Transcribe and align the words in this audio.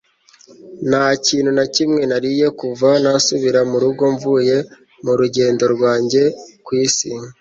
Nta 0.89 1.05
kintu 1.25 1.51
na 1.57 1.65
kimwe 1.75 2.01
nariye 2.09 2.47
kuva 2.59 2.89
nasubira 3.03 3.59
mu 3.69 3.77
rugo 3.83 4.03
mvuye 4.15 4.57
mu 5.05 5.13
rugendo 5.19 5.63
rwanjye 5.73 6.21
ku 6.65 6.71
isi 6.85 7.09